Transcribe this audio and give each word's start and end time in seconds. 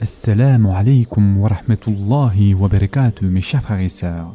Assalamu 0.00 0.68
alaikum 0.76 1.38
wa 1.38 1.48
rahmatullahi 1.48 2.54
wa 2.54 2.68
barakatuh, 2.68 3.24
mes 3.24 3.40
chers 3.40 3.62
frères 3.62 3.80
et 3.80 3.88
sœurs. 3.88 4.32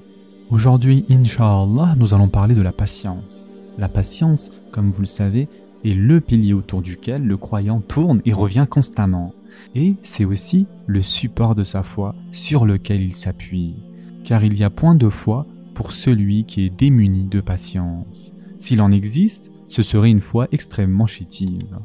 Aujourd'hui, 0.50 1.06
Inch'Allah, 1.10 1.96
nous 1.98 2.14
allons 2.14 2.28
parler 2.28 2.54
de 2.54 2.62
la 2.62 2.74
patience. 2.74 3.54
La 3.78 3.88
patience, 3.88 4.52
comme 4.74 4.92
vous 4.92 5.00
le 5.00 5.08
savez, 5.08 5.48
est 5.86 5.94
le 5.94 6.20
pilier 6.20 6.52
autour 6.52 6.82
duquel 6.82 7.26
le 7.26 7.38
croyant 7.38 7.80
tourne 7.80 8.22
et 8.26 8.34
revient 8.34 8.68
constamment. 8.70 9.34
Et 9.74 9.96
c'est 10.04 10.26
aussi 10.26 10.68
le 10.86 11.02
support 11.02 11.56
de 11.56 11.64
sa 11.64 11.82
foi 11.82 12.14
sur 12.34 12.66
lequel 12.66 13.02
il 13.02 13.14
s'appuie. 13.14 13.78
Car 14.26 14.44
il 14.44 14.58
y 14.58 14.66
a 14.66 14.70
point 14.70 14.96
de 14.96 15.08
foi 15.08 15.46
pour 15.76 15.94
celui 15.94 16.44
qui 16.44 16.66
est 16.66 16.78
démuni 16.78 17.24
de 17.24 17.40
patience. 17.40 18.34
S'il 18.60 18.82
en 18.82 18.92
existe, 18.92 19.50
ce 19.70 19.82
serait 19.82 20.12
une 20.12 20.20
foi 20.20 20.50
extrêmement 20.52 21.06
chétive. 21.06 21.80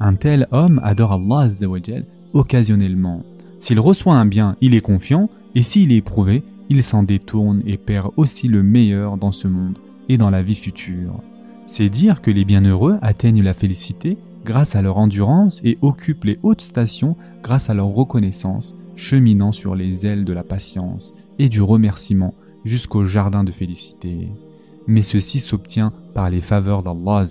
Un 0.00 0.16
tel 0.16 0.48
homme 0.50 0.80
adore 0.82 1.12
Allah 1.12 1.48
occasionnellement. 2.32 3.22
S'il 3.60 3.80
reçoit 3.80 4.14
un 4.14 4.26
bien, 4.26 4.56
il 4.60 4.74
est 4.74 4.80
confiant, 4.80 5.28
et 5.54 5.62
s'il 5.62 5.92
est 5.92 5.96
éprouvé, 5.96 6.42
il 6.68 6.82
s'en 6.82 7.02
détourne 7.02 7.62
et 7.66 7.76
perd 7.76 8.10
aussi 8.16 8.48
le 8.48 8.62
meilleur 8.62 9.16
dans 9.16 9.32
ce 9.32 9.48
monde 9.48 9.78
et 10.08 10.16
dans 10.16 10.30
la 10.30 10.42
vie 10.42 10.54
future. 10.54 11.20
C'est 11.66 11.88
dire 11.88 12.22
que 12.22 12.30
les 12.30 12.44
bienheureux 12.44 12.98
atteignent 13.02 13.42
la 13.42 13.54
félicité 13.54 14.16
grâce 14.44 14.76
à 14.76 14.82
leur 14.82 14.96
endurance 14.96 15.60
et 15.64 15.78
occupent 15.82 16.24
les 16.24 16.38
hautes 16.42 16.62
stations 16.62 17.16
grâce 17.42 17.70
à 17.70 17.74
leur 17.74 17.88
reconnaissance, 17.88 18.74
cheminant 18.96 19.52
sur 19.52 19.74
les 19.74 20.06
ailes 20.06 20.24
de 20.24 20.32
la 20.32 20.42
patience 20.42 21.12
et 21.38 21.48
du 21.48 21.62
remerciement 21.62 22.34
jusqu'au 22.64 23.04
jardin 23.06 23.44
de 23.44 23.52
félicité. 23.52 24.28
Mais 24.86 25.02
ceci 25.02 25.40
s'obtient 25.40 25.92
par 26.14 26.30
les 26.30 26.40
faveurs 26.40 26.82
d'Allah. 26.82 27.24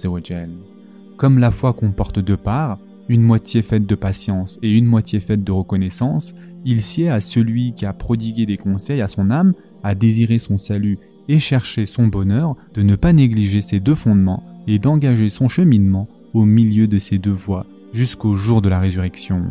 Comme 1.18 1.40
la 1.40 1.52
foi 1.52 1.74
comporte 1.74 2.20
deux 2.20 2.38
parts, 2.38 2.80
une 3.10 3.24
moitié 3.24 3.62
faite 3.64 3.86
de 3.86 3.96
patience 3.96 4.60
et 4.62 4.72
une 4.72 4.86
moitié 4.86 5.20
faite 5.20 5.44
de 5.44 5.52
reconnaissance, 5.52 6.34
il 6.64 6.82
sied 6.82 7.10
à 7.10 7.20
celui 7.20 7.74
qui 7.74 7.86
a 7.86 7.94
prodigué 7.94 8.46
des 8.46 8.58
conseils 8.58 9.02
à 9.02 9.08
son 9.08 9.32
âme, 9.32 9.54
à 9.84 9.96
désirer 9.96 10.40
son 10.40 10.58
salut 10.58 11.00
et 11.28 11.40
chercher 11.40 11.86
son 11.86 12.08
bonheur, 12.08 12.56
de 12.74 12.84
ne 12.84 12.96
pas 12.96 13.12
négliger 13.12 13.62
ces 13.62 13.80
deux 13.80 13.96
fondements 13.96 14.44
et 14.68 14.80
d'engager 14.80 15.30
son 15.30 15.48
cheminement 15.48 16.08
au 16.34 16.46
milieu 16.46 16.88
de 16.88 17.00
ces 17.00 17.18
deux 17.18 17.32
voies 17.32 17.66
jusqu'au 17.94 18.36
jour 18.36 18.62
de 18.62 18.70
la 18.70 18.80
résurrection. 18.80 19.44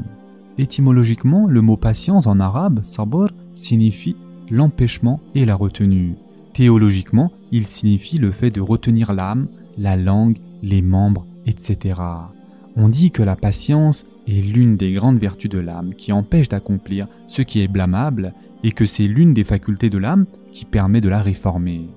Étymologiquement, 0.58 1.46
le 1.48 1.60
mot 1.60 1.76
patience 1.76 2.26
en 2.26 2.40
arabe, 2.40 2.80
sabr, 2.82 3.28
signifie 3.54 4.16
l'empêchement 4.50 5.20
et 5.34 5.44
la 5.44 5.54
retenue. 5.54 6.14
Théologiquement, 6.52 7.32
il 7.52 7.66
signifie 7.66 8.18
le 8.18 8.32
fait 8.32 8.50
de 8.50 8.60
retenir 8.60 9.12
l'âme, 9.12 9.48
la 9.76 9.96
langue, 9.96 10.38
les 10.62 10.82
membres, 10.82 11.26
etc. 11.46 11.94
On 12.80 12.88
dit 12.88 13.10
que 13.10 13.24
la 13.24 13.34
patience 13.34 14.06
est 14.28 14.40
l'une 14.40 14.76
des 14.76 14.92
grandes 14.92 15.18
vertus 15.18 15.50
de 15.50 15.58
l'âme 15.58 15.94
qui 15.94 16.12
empêche 16.12 16.48
d'accomplir 16.48 17.08
ce 17.26 17.42
qui 17.42 17.60
est 17.60 17.66
blâmable 17.66 18.34
et 18.62 18.70
que 18.70 18.86
c'est 18.86 19.08
l'une 19.08 19.34
des 19.34 19.42
facultés 19.42 19.90
de 19.90 19.98
l'âme 19.98 20.26
qui 20.52 20.64
permet 20.64 21.00
de 21.00 21.08
la 21.08 21.20
réformer. 21.20 21.88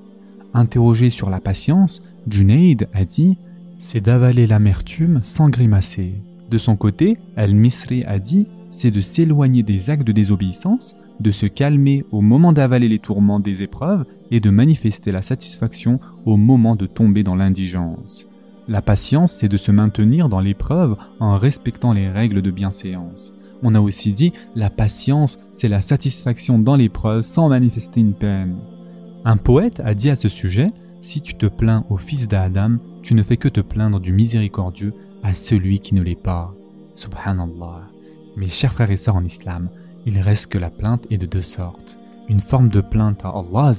Interrogé 0.55 1.11
sur 1.11 1.29
la 1.29 1.39
patience, 1.39 2.01
Junaid 2.27 2.89
a 2.95 3.05
dit 3.05 3.37
C'est 3.77 4.01
d'avaler 4.01 4.47
l'amertume 4.47 5.19
sans 5.21 5.49
grimacer. 5.49 6.15
De 6.49 6.57
son 6.57 6.75
côté, 6.75 7.15
Al-Misri 7.35 8.03
a 8.05 8.17
dit 8.17 8.47
C'est 8.71 8.89
de 8.89 9.01
s'éloigner 9.01 9.61
des 9.61 9.91
actes 9.91 10.07
de 10.07 10.11
désobéissance, 10.11 10.95
de 11.19 11.29
se 11.29 11.45
calmer 11.45 12.03
au 12.11 12.21
moment 12.21 12.53
d'avaler 12.53 12.89
les 12.89 12.97
tourments 12.97 13.39
des 13.39 13.61
épreuves 13.61 14.05
et 14.31 14.39
de 14.39 14.49
manifester 14.49 15.11
la 15.11 15.21
satisfaction 15.21 15.99
au 16.25 16.37
moment 16.37 16.75
de 16.75 16.87
tomber 16.87 17.21
dans 17.21 17.35
l'indigence. 17.35 18.25
La 18.67 18.81
patience, 18.81 19.31
c'est 19.31 19.47
de 19.47 19.57
se 19.57 19.71
maintenir 19.71 20.29
dans 20.29 20.39
l'épreuve 20.39 20.95
en 21.19 21.37
respectant 21.37 21.93
les 21.93 22.09
règles 22.09 22.41
de 22.41 22.51
bienséance. 22.51 23.33
On 23.63 23.75
a 23.75 23.79
aussi 23.79 24.13
dit 24.13 24.33
la 24.55 24.69
patience, 24.69 25.39
c'est 25.51 25.67
la 25.67 25.81
satisfaction 25.81 26.59
dans 26.59 26.75
l'épreuve 26.75 27.21
sans 27.21 27.49
manifester 27.49 27.99
une 27.99 28.13
peine. 28.13 28.57
Un 29.25 29.37
poète 29.37 29.81
a 29.83 29.93
dit 29.93 30.09
à 30.09 30.15
ce 30.15 30.29
sujet 30.29 30.71
Si 31.01 31.21
tu 31.21 31.35
te 31.35 31.45
plains 31.45 31.85
au 31.89 31.97
fils 31.97 32.27
d'Adam, 32.27 32.77
tu 33.01 33.13
ne 33.13 33.23
fais 33.23 33.37
que 33.37 33.47
te 33.47 33.61
plaindre 33.61 33.99
du 33.99 34.13
miséricordieux 34.13 34.93
à 35.23 35.33
celui 35.33 35.79
qui 35.79 35.95
ne 35.95 36.01
l'est 36.01 36.15
pas. 36.15 36.53
Subhanallah. 36.95 37.89
Mes 38.35 38.49
chers 38.49 38.73
frères 38.73 38.91
et 38.91 38.97
sœurs 38.97 39.15
en 39.15 39.23
islam, 39.23 39.69
il 40.05 40.19
reste 40.19 40.47
que 40.47 40.57
la 40.57 40.69
plainte 40.69 41.05
est 41.11 41.17
de 41.17 41.25
deux 41.25 41.41
sortes. 41.41 41.99
Une 42.29 42.41
forme 42.41 42.69
de 42.69 42.81
plainte 42.81 43.25
à 43.25 43.29
Allah 43.29 43.73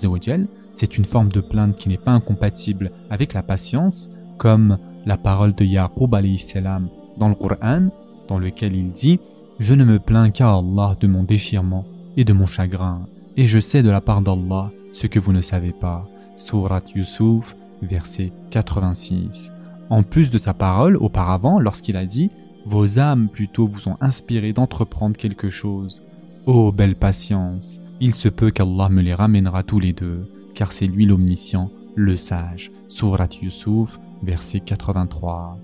c'est 0.75 0.97
une 0.97 1.05
forme 1.05 1.29
de 1.29 1.41
plainte 1.41 1.77
qui 1.77 1.89
n'est 1.89 1.99
pas 1.99 2.13
incompatible 2.13 2.93
avec 3.11 3.35
la 3.35 3.43
patience, 3.43 4.09
comme 4.39 4.79
la 5.07 5.17
parole 5.17 5.55
de 5.55 5.65
Yaqub 5.65 6.15
salam 6.39 6.89
dans 7.19 7.29
le 7.29 7.35
Coran, 7.35 7.89
dans 8.29 8.39
lequel 8.39 8.75
il 8.75 8.93
dit 8.93 9.21
Je 9.59 9.75
ne 9.75 9.85
me 9.85 9.99
plains 9.99 10.31
qu'à 10.31 10.55
Allah 10.55 10.95
de 11.01 11.07
mon 11.07 11.25
déchirement 11.25 11.85
et 12.17 12.25
de 12.25 12.33
mon 12.33 12.47
chagrin, 12.47 13.07
et 13.37 13.47
je 13.47 13.61
sais 13.61 13.83
de 13.83 13.91
la 13.91 14.01
part 14.01 14.23
d'Allah 14.23 14.71
ce 14.93 15.07
que 15.07 15.19
vous 15.19 15.33
ne 15.33 15.41
savez 15.41 15.73
pas. 15.73 16.07
Surat 16.37 16.83
Yusuf, 16.95 17.57
verset 17.83 18.33
86. 18.51 19.53
En 19.91 20.03
plus 20.03 20.31
de 20.31 20.39
sa 20.39 20.55
parole 20.55 20.97
auparavant, 20.97 21.61
lorsqu'il 21.61 21.97
a 21.97 22.07
dit 22.07 22.31
Vos 22.65 22.99
âmes 22.99 23.29
plutôt 23.29 23.67
vous 23.67 23.89
ont 23.89 23.97
inspiré 24.01 24.53
d'entreprendre 24.53 25.17
quelque 25.17 25.51
chose. 25.51 26.03
Ô 26.47 26.73
belle 26.73 26.97
patience, 26.97 27.81
il 28.01 28.15
se 28.15 28.29
peut 28.29 28.51
qu'Allah 28.51 28.89
me 28.89 29.03
les 29.03 29.15
ramènera 29.15 29.63
tous 29.63 29.81
les 29.81 29.93
deux, 29.93 30.31
car 30.55 30.73
c'est 30.73 30.87
lui 30.87 31.07
l'omniscient, 31.07 31.71
le 31.95 32.17
sage. 32.17 32.71
Surat 32.87 33.29
Yusuf, 33.41 33.99
verset 34.23 34.61
83. 34.61 35.59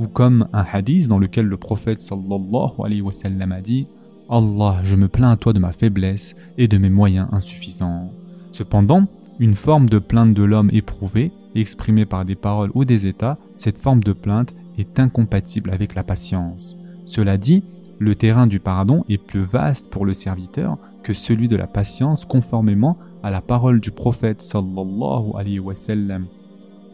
Ou 0.00 0.08
comme 0.08 0.48
un 0.52 0.64
hadith 0.72 1.08
dans 1.08 1.18
lequel 1.18 1.46
le 1.46 1.56
prophète 1.56 2.00
sallallahu 2.00 2.72
alayhi 2.84 3.00
wa 3.00 3.12
sallam 3.12 3.52
a 3.52 3.60
dit 3.60 3.86
Allah, 4.28 4.80
je 4.84 4.96
me 4.96 5.08
plains 5.08 5.32
à 5.32 5.36
toi 5.36 5.52
de 5.52 5.58
ma 5.58 5.72
faiblesse 5.72 6.34
et 6.56 6.66
de 6.66 6.78
mes 6.78 6.90
moyens 6.90 7.28
insuffisants. 7.32 8.10
Cependant, 8.52 9.06
une 9.38 9.54
forme 9.54 9.88
de 9.88 9.98
plainte 9.98 10.34
de 10.34 10.44
l'homme 10.44 10.70
éprouvé, 10.72 11.32
exprimée 11.54 12.06
par 12.06 12.24
des 12.24 12.34
paroles 12.34 12.70
ou 12.74 12.84
des 12.84 13.06
états, 13.06 13.38
cette 13.56 13.78
forme 13.78 14.02
de 14.02 14.12
plainte 14.12 14.54
est 14.78 14.98
incompatible 14.98 15.70
avec 15.70 15.94
la 15.94 16.02
patience. 16.02 16.78
Cela 17.04 17.36
dit, 17.36 17.62
le 17.98 18.14
terrain 18.14 18.46
du 18.46 18.60
pardon 18.60 19.04
est 19.08 19.18
plus 19.18 19.44
vaste 19.44 19.90
pour 19.90 20.04
le 20.04 20.14
serviteur 20.14 20.78
que 21.02 21.12
celui 21.12 21.48
de 21.48 21.56
la 21.56 21.66
patience 21.66 22.24
conformément 22.24 22.96
à 23.22 23.30
la 23.30 23.40
parole 23.40 23.80
du 23.80 23.90
prophète 23.90 24.42
sallallahu 24.42 25.32
alayhi 25.36 25.58
wa 25.58 25.74
sallam. 25.74 26.26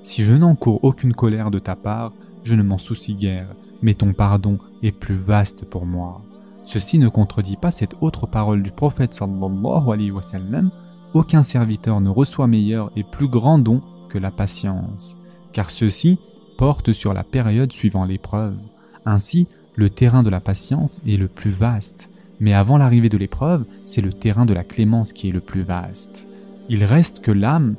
Si 0.02 0.22
je 0.22 0.34
n'encours 0.34 0.82
aucune 0.82 1.12
colère 1.12 1.50
de 1.50 1.58
ta 1.58 1.76
part, 1.76 2.12
je 2.42 2.54
ne 2.54 2.62
m'en 2.62 2.78
soucie 2.78 3.14
guère, 3.14 3.54
mais 3.82 3.94
ton 3.94 4.12
pardon 4.12 4.58
est 4.82 4.92
plus 4.92 5.14
vaste 5.14 5.64
pour 5.64 5.84
moi. 5.84 6.22
Ceci 6.64 6.98
ne 6.98 7.08
contredit 7.08 7.56
pas 7.56 7.70
cette 7.70 7.96
autre 8.00 8.26
parole 8.26 8.62
du 8.62 8.70
prophète 8.70 9.12
sallallahu 9.12 9.90
alayhi 9.92 10.10
wa 10.10 10.22
sallam, 10.22 10.70
aucun 11.14 11.42
serviteur 11.42 12.00
ne 12.00 12.08
reçoit 12.08 12.46
meilleur 12.46 12.90
et 12.96 13.04
plus 13.04 13.28
grand 13.28 13.58
don 13.58 13.82
que 14.08 14.18
la 14.18 14.30
patience, 14.30 15.16
car 15.52 15.70
ceci 15.70 16.18
porte 16.56 16.92
sur 16.92 17.12
la 17.12 17.24
période 17.24 17.72
suivant 17.72 18.04
l'épreuve. 18.04 18.56
Ainsi, 19.04 19.48
le 19.74 19.90
terrain 19.90 20.22
de 20.22 20.30
la 20.30 20.40
patience 20.40 21.00
est 21.06 21.16
le 21.16 21.28
plus 21.28 21.50
vaste, 21.50 22.10
mais 22.38 22.54
avant 22.54 22.78
l'arrivée 22.78 23.08
de 23.08 23.18
l'épreuve, 23.18 23.64
c'est 23.84 24.00
le 24.00 24.12
terrain 24.12 24.46
de 24.46 24.54
la 24.54 24.64
clémence 24.64 25.12
qui 25.12 25.28
est 25.28 25.32
le 25.32 25.40
plus 25.40 25.62
vaste. 25.62 26.26
Il 26.68 26.84
reste 26.84 27.20
que 27.20 27.32
l'âme 27.32 27.76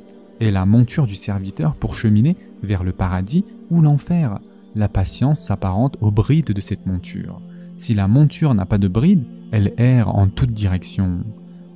la 0.50 0.66
monture 0.66 1.06
du 1.06 1.16
serviteur 1.16 1.74
pour 1.74 1.94
cheminer 1.94 2.36
vers 2.62 2.84
le 2.84 2.92
paradis 2.92 3.44
ou 3.70 3.80
l'enfer. 3.80 4.38
La 4.74 4.88
patience 4.88 5.40
s'apparente 5.40 5.96
aux 6.00 6.10
brides 6.10 6.52
de 6.52 6.60
cette 6.60 6.86
monture. 6.86 7.40
Si 7.76 7.94
la 7.94 8.08
monture 8.08 8.54
n'a 8.54 8.66
pas 8.66 8.78
de 8.78 8.88
bride, 8.88 9.24
elle 9.50 9.74
erre 9.76 10.14
en 10.14 10.28
toute 10.28 10.52
direction. 10.52 11.24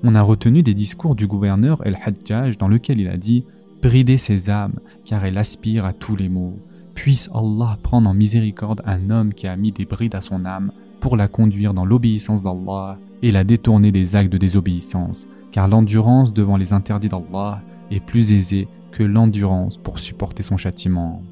On 0.03 0.15
a 0.15 0.23
retenu 0.23 0.63
des 0.63 0.75
discours 0.75 1.15
du 1.15 1.27
gouverneur 1.27 1.85
El-Hajjaj 1.87 2.59
dans 2.59 2.69
lequel 2.69 3.01
il 3.01 3.09
a 3.09 3.17
dit 3.17 3.45
Bridez 3.83 4.19
ses 4.19 4.51
âmes, 4.51 4.79
car 5.05 5.25
elle 5.25 5.39
aspire 5.39 5.85
à 5.85 5.93
tous 5.93 6.17
les 6.17 6.29
maux. 6.29 6.59
Puisse 6.95 7.31
Allah 7.35 7.79
prendre 7.83 8.09
en 8.09 8.15
miséricorde 8.15 8.83
un 8.87 9.11
homme 9.11 9.35
qui 9.35 9.47
a 9.47 9.57
mis 9.57 9.73
des 9.73 9.85
brides 9.85 10.15
à 10.15 10.21
son 10.21 10.45
âme 10.45 10.73
pour 11.01 11.17
la 11.17 11.29
conduire 11.29 11.75
dans 11.75 11.85
l'obéissance 11.85 12.43
d'Allah 12.43 12.99
et 13.23 13.31
la 13.31 13.45
détourner 13.45 13.93
des 13.93 14.17
actes 14.17 14.33
de 14.33 14.39
désobéissance, 14.39 15.29
car 15.53 15.69
l'endurance 15.69 16.33
devant 16.33 16.57
les 16.57 16.73
interdits 16.73 17.09
d'Allah 17.09 17.63
est 17.91 18.01
plus 18.01 18.33
aisée 18.33 18.69
que 18.93 19.03
l'endurance 19.03 19.77
pour 19.77 19.99
supporter 19.99 20.43
son 20.43 20.57
châtiment. 20.57 21.23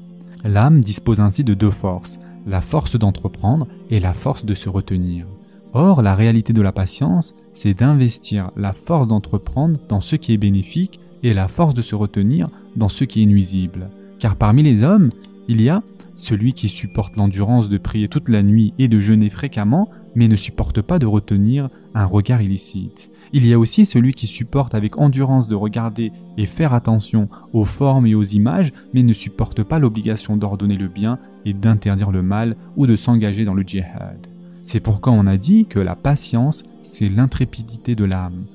L'âme 0.43 0.81
dispose 0.81 1.19
ainsi 1.19 1.43
de 1.43 1.53
deux 1.53 1.71
forces, 1.71 2.19
la 2.45 2.61
force 2.61 2.97
d'entreprendre 2.97 3.67
et 3.89 3.99
la 3.99 4.13
force 4.13 4.45
de 4.45 4.53
se 4.53 4.69
retenir. 4.69 5.25
Or, 5.73 6.01
la 6.01 6.15
réalité 6.15 6.53
de 6.53 6.61
la 6.61 6.71
patience, 6.71 7.35
c'est 7.53 7.79
d'investir 7.79 8.49
la 8.55 8.71
force 8.71 9.07
d'entreprendre 9.07 9.79
dans 9.89 10.01
ce 10.01 10.15
qui 10.15 10.33
est 10.33 10.37
bénéfique 10.37 10.99
et 11.23 11.33
la 11.33 11.47
force 11.47 11.73
de 11.73 11.81
se 11.81 11.95
retenir 11.95 12.49
dans 12.75 12.89
ce 12.89 13.03
qui 13.03 13.23
est 13.23 13.25
nuisible. 13.25 13.89
Car 14.19 14.35
parmi 14.35 14.63
les 14.63 14.83
hommes, 14.83 15.09
il 15.47 15.61
y 15.61 15.69
a 15.69 15.81
celui 16.15 16.53
qui 16.53 16.69
supporte 16.69 17.17
l'endurance 17.17 17.67
de 17.67 17.77
prier 17.77 18.07
toute 18.07 18.29
la 18.29 18.43
nuit 18.43 18.73
et 18.79 18.87
de 18.87 18.99
jeûner 18.99 19.29
fréquemment, 19.29 19.89
mais 20.13 20.27
ne 20.27 20.35
supporte 20.35 20.81
pas 20.81 20.99
de 20.99 21.05
retenir 21.05 21.69
un 21.93 22.05
regard 22.05 22.41
illicite. 22.41 23.09
Il 23.37 23.45
y 23.45 23.51
a 23.51 23.59
aussi 23.59 23.85
celui 23.85 24.13
qui 24.13 24.27
supporte 24.27 24.75
avec 24.75 24.97
endurance 24.97 25.49
de 25.49 25.55
regarder 25.55 26.13
et 26.37 26.45
faire 26.45 26.73
attention 26.73 27.27
aux 27.51 27.65
formes 27.65 28.07
et 28.07 28.15
aux 28.15 28.23
images, 28.23 28.71
mais 28.93 29.03
ne 29.03 29.11
supporte 29.11 29.61
pas 29.61 29.77
l'obligation 29.77 30.37
d'ordonner 30.37 30.77
le 30.77 30.87
bien 30.87 31.19
et 31.43 31.51
d'interdire 31.51 32.11
le 32.11 32.21
mal 32.21 32.55
ou 32.77 32.87
de 32.87 32.95
s'engager 32.95 33.43
dans 33.43 33.53
le 33.53 33.63
djihad. 33.63 34.25
C'est 34.63 34.79
pourquoi 34.79 35.11
on 35.11 35.27
a 35.27 35.35
dit 35.35 35.65
que 35.65 35.79
la 35.79 35.97
patience, 35.97 36.63
c'est 36.81 37.09
l'intrépidité 37.09 37.93
de 37.93 38.05
l'âme. 38.05 38.45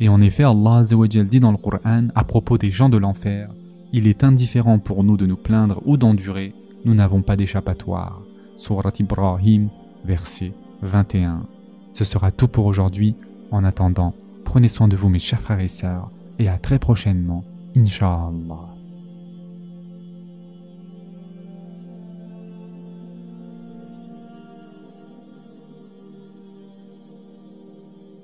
Et 0.00 0.10
en 0.10 0.20
effet, 0.20 0.44
Allah 0.44 0.82
dit 0.84 1.40
dans 1.40 1.52
le 1.52 1.56
Coran 1.56 2.08
à 2.14 2.22
propos 2.22 2.58
des 2.58 2.70
gens 2.70 2.90
de 2.90 2.98
l'enfer, 2.98 3.48
il 3.94 4.06
est 4.06 4.22
indifférent 4.22 4.78
pour 4.78 5.02
nous 5.02 5.16
de 5.16 5.24
nous 5.24 5.38
plaindre 5.38 5.80
ou 5.86 5.96
d'endurer, 5.96 6.52
nous 6.84 6.92
n'avons 6.92 7.22
pas 7.22 7.36
d'échappatoire. 7.36 8.20
Surat 8.58 8.92
Ibrahim, 9.00 9.70
verset 10.04 10.52
21. 10.82 11.46
Ce 11.94 12.04
sera 12.04 12.30
tout 12.30 12.48
pour 12.48 12.66
aujourd'hui. 12.66 13.14
En 13.52 13.62
attendant, 13.62 14.12
prenez 14.46 14.68
soin 14.68 14.88
de 14.88 14.96
vous 14.96 15.10
mes 15.10 15.18
chers 15.18 15.42
frères 15.42 15.60
et 15.60 15.68
sœurs, 15.68 16.10
et 16.38 16.48
à 16.48 16.56
très 16.56 16.78
prochainement, 16.78 17.44
Inch'Allah. 17.76 18.75